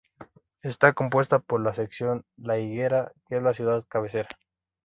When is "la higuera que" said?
2.35-3.37